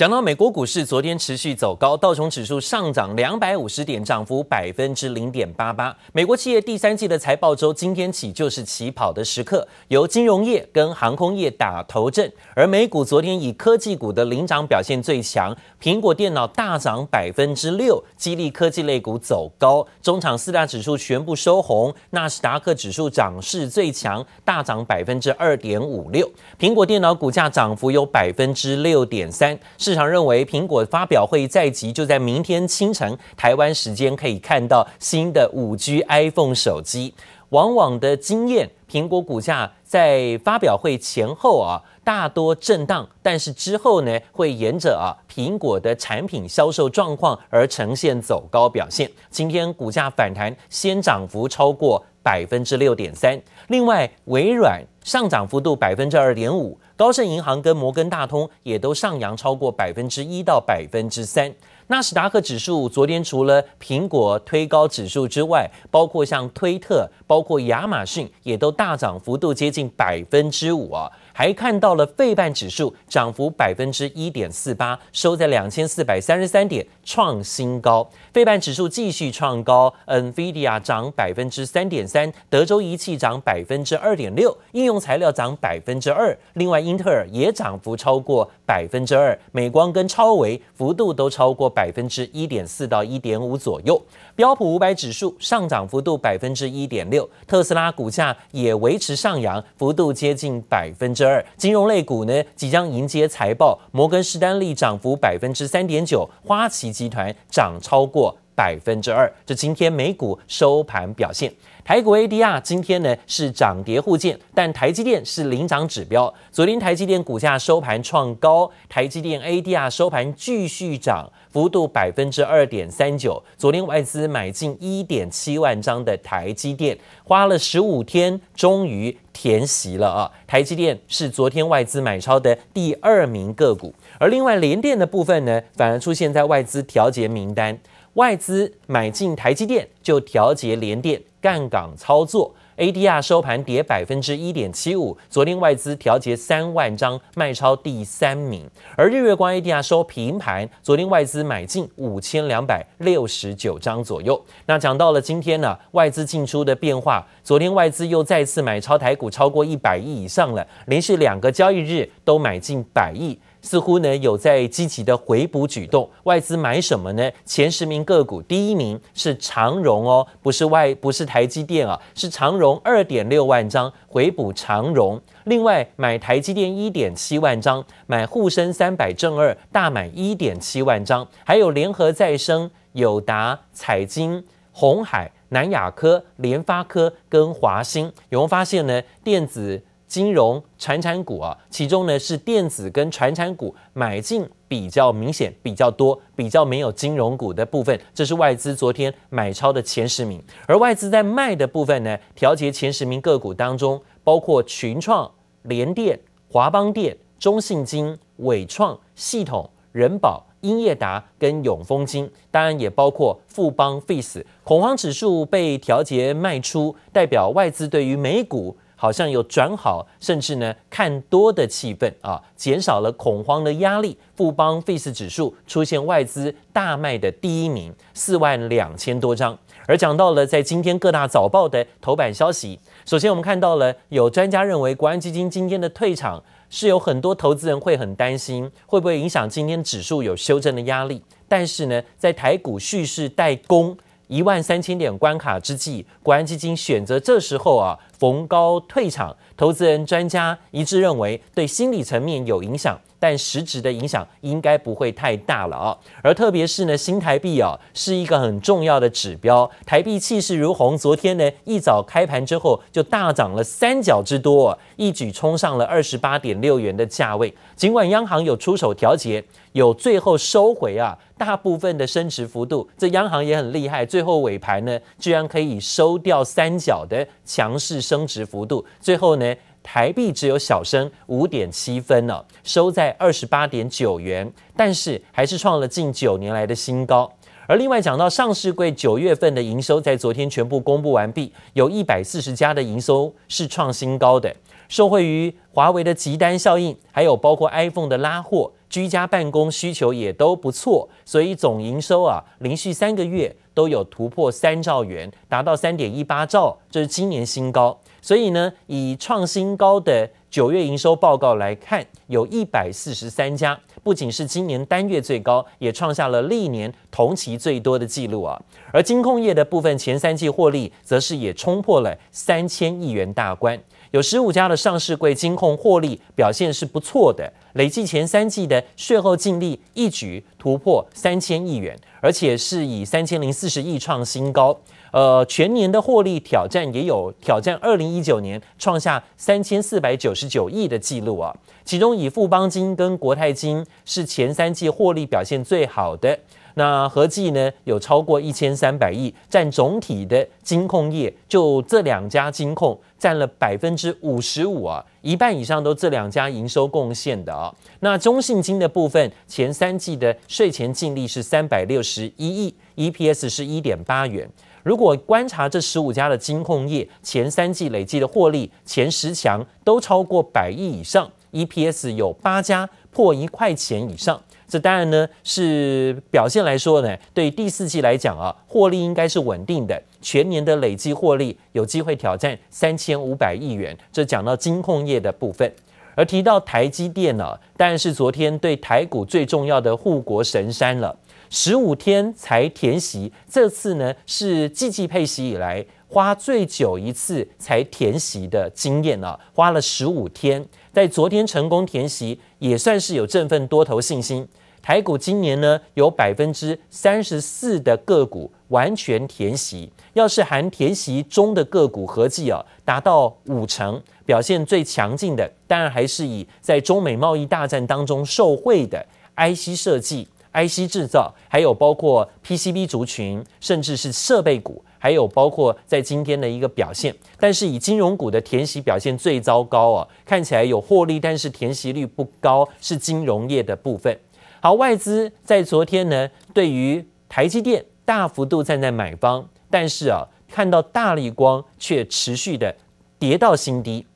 [0.00, 5.94] 讲到美国股市，昨天持续走高，道琼指数上涨两百五十点，涨幅百分之零点八八。
[6.14, 12.32] 美国企业第三季的财报周，今天起就是起跑的时刻，由金融业跟航空业打头阵。
[12.56, 19.86] 而美股昨天以科技股的领涨表现最强，苹果电脑大涨百分之六，激励科技类股走高。
[20.00, 26.26] 中场四大指数全部收红，纳斯达克指数涨势最强，大涨百分之二点五六。
[26.58, 29.54] 苹果电脑股价涨幅有百分之六点三。
[29.90, 37.12] 市场认为，苹果发表会在即，就在明天清晨台湾时间可以看到新的五 G iPhone 手机。
[37.48, 49.10] 往往的经验，苹果股价在发表会前后啊，大多震荡，但是之后呢，会沿着啊苹果的产品销售状况而呈现走高表现。
[49.30, 53.40] 今天股价反弹，先涨幅超过百分之六点三。
[53.68, 56.78] 另外，微软上涨幅度百分之二点五。
[56.96, 61.50] 高盛银行跟摩根大通也都上扬超过百分之一到百分之三。
[61.86, 71.10] 纳斯达克指数昨天除了苹果推高指数之外，包括像推特、包括亚马逊也都大涨，幅度接近百分之五啊。
[71.40, 78.06] 还看到了费半指数涨幅百分之一点四八，收在两千四百三十三点，创新高。
[78.30, 86.38] 费半指数继续创高，NVIDIA 涨百分之三点三，德州仪器涨百分之二点六，应用材料涨百分之二。
[86.52, 93.98] 另外，英特尔也涨幅超过百分之二，美光跟超微幅度都超过百分之一点四到一点五左右。
[94.36, 101.44] 标普五百指数上涨幅度百分之一点六，特斯拉股价也维持上扬，幅度接近百分之二。
[101.56, 109.32] 金融类股呢，即将迎接财报，摩根士丹利涨幅百分之三点九，花旗集团涨超过百分之二。
[109.46, 111.50] 这今天美股收盘表现。
[111.84, 116.32] 台股 ADR 今天呢是涨跌互见，但台积电是领涨指标。
[116.52, 123.42] 昨天台积电股价收盘创高，台积电 ADR 收盘继续涨，幅度百分之二点三九。
[123.56, 130.30] 昨天外资买进一点七万张的台积电，花了十五天，终于填席了啊！
[130.46, 137.78] 台积电是昨天外资买超的第二名个股，而另外联电的部分呢，反而出现在外资调节名单。
[138.14, 145.16] 外资买进台积电，就调节联电杠杆操作，ADR 收盘跌百分之一点七五。
[145.28, 148.68] 昨天外资调节三万张，卖超第三名。
[148.96, 154.44] 而日月光 ADR 收平盘，昨天外资买进五千两百六十九张左右。
[154.66, 163.38] 那讲到了今天呢，外资进出的变化，昨天外资又再次买超台股超过一百亿以上了，连续两个交易日都买进百亿。
[163.62, 167.30] 似乎呢有在积极的回补举动，外资买什么呢？
[167.44, 175.20] 前十名个股第一名是长荣哦，不是外不是台积电啊，是长荣二点六万张回补长荣。
[175.44, 188.06] 另外买台积电一点七万张，买沪深三百正二大买一点七万张，还有联合再生、友达、彩晶、鸿海、南亚科、联发科跟华兴。
[188.30, 189.02] 有没有发现呢？
[189.22, 189.82] 电子。
[190.10, 200.42] 金融、传产股啊，其中呢是电子跟传产股买进比较明显、比较多、比较没有金融股的部分，这是外资昨天买超的前十名。
[200.66, 205.30] 而外资在卖的部分呢，调节前十名个股当中，包括群创、
[205.62, 206.18] 联电、
[206.50, 214.44] 华邦电、中信金、纬创、系统、人保、英业达跟永丰金，当然也包括富邦 Face。
[214.64, 218.76] 恐慌指数被调节卖出，代表外资对于美股。
[219.00, 224.14] 好像有转好，甚至呢看多的气氛啊，减少了恐慌的压力。
[224.36, 229.58] 富邦 Face 指数出现外资大卖的第一名，四万两千多张。
[229.86, 241.22] 而讲到了在今天各大早报的头版消息，首先我们看到了有专家认为国安基金今天的退场是有很多投资人会很担心，会不会影响今天指数有修正的压力？
[241.48, 243.96] 但是呢，在台股蓄势待攻。
[244.30, 252.96] 一万三千点关卡之际，国安基金选择这时候啊逢高退场，投资人专家一致认为对心理层面有影响。
[253.20, 267.54] 但实质的影响应该不会太大了啊，而特别是呢，新台币啊是一个很重要的指标，台币气势如虹，昨天呢一早开盘之后就大涨了三角之多，一举冲上了二十八点六元的价位。
[267.76, 279.54] 尽管央行有出手调节，有最后收回啊大部分的升值幅度，这央行也很厉害，最后尾盘呢居然可以收掉三角的强势升值幅度，最后呢。
[279.82, 287.32] 台币只有小升五点七分呢，收在二十八点九元，但是还是创了近九年来的新高。
[287.66, 294.54] 而另外讲到上市柜九月份的营收，在昨天全部公布完毕，有一百四十家的营收是创新高的，
[294.88, 307.98] 受惠于华为的急单效应，还有包括 iPhone 的拉货，居家办公需求也都不错，所以总营收啊，连续三个月都有突破三兆元，达到三点一八兆，这是今年新高。
[308.22, 318.60] 所以呢，以创新高的九月营收报告来看，有一百四十三家，不仅是今年单月最高，也创下了历年同期最多的记录啊。
[318.92, 323.80] 而金控业的部分前三季获利，则是也冲破了三千亿元大关。
[324.12, 334.76] 有十五家的上市柜金控获利表现是不错的，累计前三季的税后净利一举突破三千亿元，而且是以三千零四十亿创新高。
[335.12, 341.54] 呃，全年的获利挑战也有挑战二零一九年创下三千四百九十九亿的记录啊。
[341.84, 346.36] 其中以富邦金跟国泰金是前三季获利表现最好的。
[346.80, 357.70] 那合计呢，有超过一千三百亿，占总体的金控业，就这两家金控占了百分之五十五啊，一半以上都这两家营收贡献的啊。
[357.98, 364.48] 那中信金的部分，前三季的税前净利是三百六十一亿，EPS 是一点八元。
[364.82, 374.42] 如果观察这十五家的金控业前三季累计的获利，前十强都超过百亿以上，EPS 有八家破一块钱以上。
[374.70, 383.98] 这当然呢是表现来说呢，对第四季来讲啊，获利应该是稳定的，全年的累计获利有机会挑战三千五百亿元。
[384.12, 385.70] 这讲到金控业的部分，
[386.14, 391.18] 而提到台积电呢，当然是昨天对台股最重要的护国神山了，
[391.50, 404.46] 十五天才填息，这次呢是季季配息以来花最久一次才填息的经验啊，花了十五天，在昨天成功填息，也算是有振奋多头信心。
[404.82, 419.04] 台股今年呢，有百分之三十四的个股完全填息，要是含填息中的个股合计啊，达到五成，表现最强劲的，当然还是以在中美贸易大战当中受惠的
[419.36, 427.12] IC 设计、IC 制造，还有包括 PCB 族群，甚至是设备股，还有包括在今天的一个表现。
[427.40, 434.16] 但是以金融股的填息表现最糟糕啊，看起来有获利，但是填息率不高，是金融业的部分。
[434.60, 442.76] 好，外资在昨天呢，对于台积电大幅度站在买方，但是啊，看到大力光却持续的
[443.18, 444.06] 跌到新低。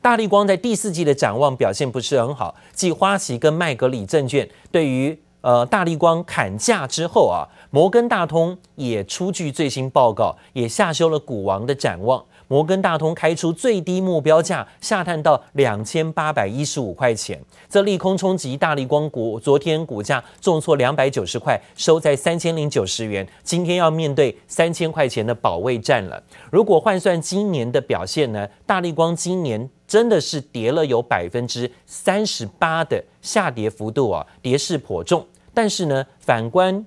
[0.00, 12.24] 大力光在第四季的展望表现不是很好，继花旗跟麦格理证券对于呃大立光砍价之后啊，摩根大通也出具最新报告，也下修了股王的展望。
[12.50, 17.38] 摩根大通开出最低目标价下探到两千八百一十五块钱，
[17.68, 23.28] 这利空冲击大立光股，昨天股价重挫两百九十块，收在三千零九十元。
[23.42, 26.22] 今天要面对三千块钱的保卫战了。
[26.50, 35.26] 如果换算今年的表现呢，大立光今年真的是跌了有百分之三十八的下跌幅度啊，跌势颇重。
[35.52, 36.86] 但是呢，反观。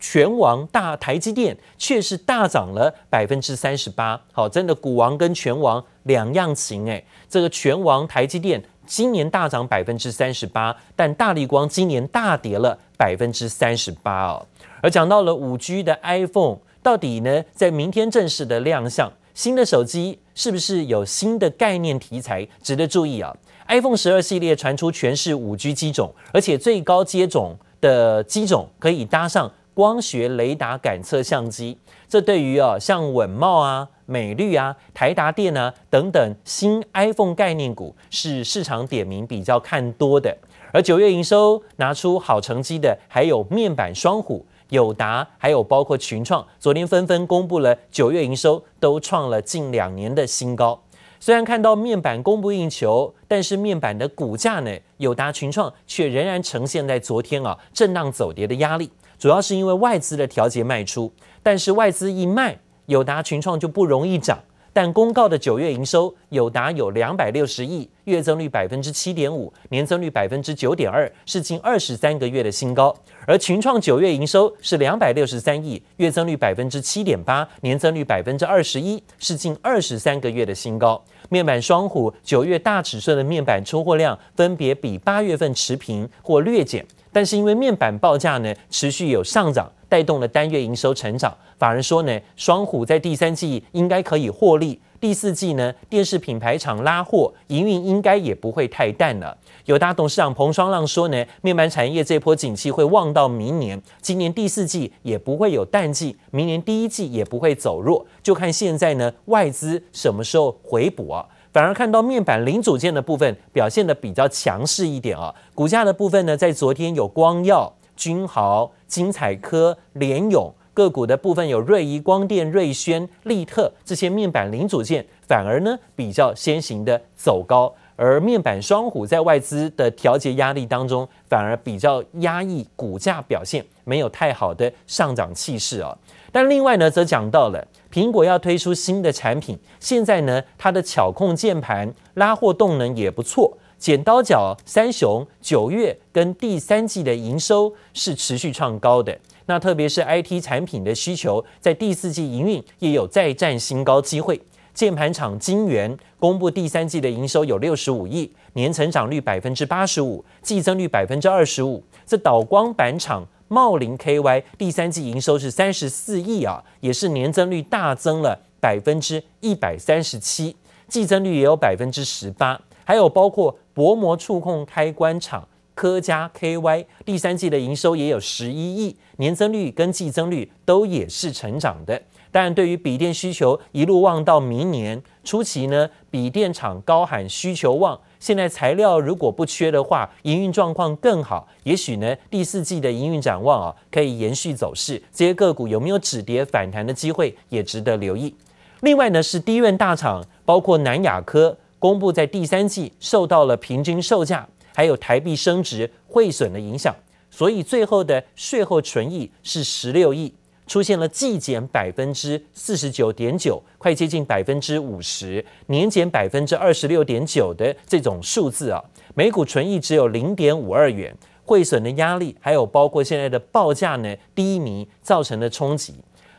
[0.00, 7.04] 全王大台积电却是大涨了百分之三十八，好，真的股王跟全王两样情诶。
[7.28, 14.46] 这个全王台积电今年大涨百分之三十八，但大力光今年大跌了百分之三十八哦。
[14.80, 23.36] 而讲到了五 G 的 iPhone，到底呢，在明天正式的亮相，新的手机是不是有新的概念题材值得注意啊
[23.66, 29.50] ？iPhone 十二系列传出全是五 G 机种，而且最高阶种的机种可以搭上。
[29.74, 31.78] 光学雷达感测相机，
[32.08, 40.36] 这对于啊像稳懋啊、美绿啊、台达电啊等等新 iPhone 概念股是市场点名比较看多的。
[40.72, 50.82] 而九月营收拿出好成绩的，还有面板双虎、友达，还有包括群创，昨天纷纷公布了九月营收，都创了近两年的新高。
[51.20, 58.90] 虽然看到面板供不应求，但是面板的股价呢，友达、群创却仍然呈现在昨天啊震荡走跌的压力。
[59.18, 64.38] 主要是因为外资的调节卖出，但是外资一卖，友达群创就不容易涨。
[64.80, 72.94] 但公告的九月营收，有达有两百六十亿，月增率百分之七点五，年增率百分之九点二，是近二十三个月的新高。
[73.26, 81.04] 而群创九月营收是两百六十三亿，月增率百分之七点八，年增率百分之二十一，是近二十三个月的新高。
[81.28, 86.86] 面板双虎九月大尺寸的面板出货量分别比八月份持平或略减。
[87.10, 91.36] 但是因为面板报价呢持续有上涨，带动了单月营收成长。
[91.58, 99.36] 法人说呢，双虎在第三季应该可以获利，第四季呢电视品牌厂拉货，营运应该也不会太淡了。
[99.64, 111.26] 友达董事长彭双浪说呢，面板产业这波景气会旺到明年，今年第四季也不会有淡季，明年第一季也不会走弱，就看现在呢外资什么时候回补啊。
[111.50, 115.34] 反而看到面板零组件的部分表现得比较强势一点啊。
[115.54, 127.74] 股价的部分呢，在昨天有光耀、君豪、晶彩科、联咏个股的部分有瑞仪光电、瑞轩、利特这些面板零组件，反而呢比较先行的走高。
[127.96, 135.98] 而面板双虎在外资的调节压力当中，反而比较压抑股价表现，没有太好的上涨气势啊。
[136.30, 143.58] 但另外呢，则讲到了苹果要推出新的产品，现在呢，它的巧控键盘拉货动能也不错。
[143.78, 149.16] 剪刀脚三雄九月跟第三季的营收是持续创高的，
[149.46, 154.40] 那特别是 IT 产品的需求，在第四季营运也有再战新高机会。
[154.74, 161.82] 键盘厂金源公布第三季的营收有六十五亿，年成长率百分之八十五，季增率百分之二十五。
[162.04, 170.56] 这导光板厂茂林 KY 第三季营收是三十四亿啊，也是年增率大增了百分之一百三十七，
[170.88, 172.60] 季增率也有百分之十八。
[172.88, 182.00] 还有包括薄膜触控开关厂科嘉 KY 第三季的营收也有十一亿，年增率跟季增率都也是成长的。
[182.32, 198.34] 但对于笔电需求一路望到明年初期呢，笔电厂高喊需求旺，现在材料如果不缺的话，营运状况更好，也许呢第四季的营运展望啊可以延续走势，这些个股有没有止跌反弹的机会，也值得留意。
[198.80, 206.94] 另外呢是低院大厂，包括南亚科公布在第三季受到了平均售价还有台币升值汇损的影响，
[207.30, 210.32] 所以最后的税后纯益是十六亿。
[210.66, 221.16] 出现了季减百分之四十九点九，快接近百分之五十，年减百分之二十六点九的这种数字啊，每股纯益只有零点五二元，
[221.46, 225.94] 汇损的压力还有包括现在的报价呢低迷造成的冲击，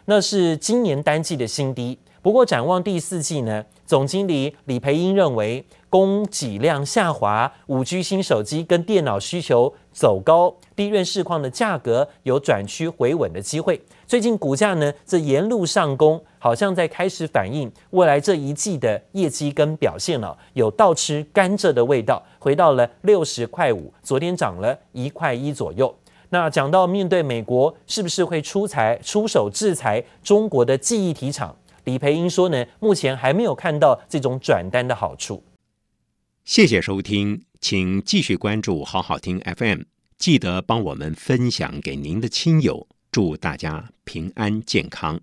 [0.06, 1.98] 那是今年单季的新低。
[2.22, 5.66] 不过展望第四季呢，总经理李培英认为。
[5.90, 13.82] 供给量下滑，五 G 新手机跟电脑需求走高，低润市况的价格有转趋回稳的机会。
[14.06, 25.92] 最近股价呢，这沿路上攻，好像在开始反映未来这一季的业绩跟表现了，有倒吃甘蔗的味道，回到了六十块五，昨天涨了一块一左右。
[26.30, 35.44] 那讲到面对美国是不是会出裁出手制裁中国的记忆体厂，李培英说呢，目前还没有看到这种转单的好处。
[36.44, 39.82] 谢谢收听，请继续关注好好听 FM，
[40.18, 45.20] 记得帮我们分享给您的亲友，祝大家平安健康。